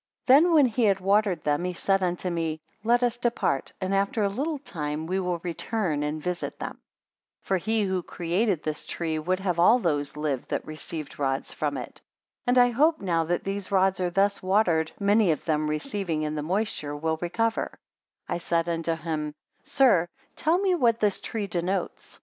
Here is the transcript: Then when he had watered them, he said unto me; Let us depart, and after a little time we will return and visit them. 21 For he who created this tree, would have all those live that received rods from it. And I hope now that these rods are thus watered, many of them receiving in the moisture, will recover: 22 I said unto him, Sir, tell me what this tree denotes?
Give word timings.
Then 0.25 0.51
when 0.51 0.65
he 0.65 0.85
had 0.85 0.99
watered 0.99 1.43
them, 1.43 1.63
he 1.63 1.73
said 1.73 2.01
unto 2.01 2.31
me; 2.31 2.59
Let 2.83 3.03
us 3.03 3.19
depart, 3.19 3.71
and 3.79 3.93
after 3.93 4.23
a 4.23 4.29
little 4.29 4.57
time 4.57 5.05
we 5.05 5.19
will 5.19 5.37
return 5.43 6.01
and 6.01 6.19
visit 6.19 6.57
them. 6.57 6.79
21 7.43 7.43
For 7.43 7.57
he 7.57 7.83
who 7.83 8.01
created 8.01 8.63
this 8.63 8.87
tree, 8.87 9.19
would 9.19 9.39
have 9.41 9.59
all 9.59 9.77
those 9.77 10.17
live 10.17 10.47
that 10.47 10.65
received 10.65 11.19
rods 11.19 11.53
from 11.53 11.77
it. 11.77 12.01
And 12.47 12.57
I 12.57 12.71
hope 12.71 12.99
now 12.99 13.25
that 13.25 13.43
these 13.43 13.69
rods 13.71 13.99
are 14.01 14.09
thus 14.09 14.41
watered, 14.41 14.91
many 14.99 15.29
of 15.29 15.45
them 15.45 15.69
receiving 15.69 16.23
in 16.23 16.33
the 16.33 16.41
moisture, 16.41 16.95
will 16.95 17.17
recover: 17.21 17.77
22 18.25 18.33
I 18.33 18.37
said 18.39 18.69
unto 18.69 18.95
him, 18.95 19.35
Sir, 19.63 20.07
tell 20.35 20.57
me 20.57 20.73
what 20.73 20.99
this 20.99 21.21
tree 21.21 21.45
denotes? 21.45 22.19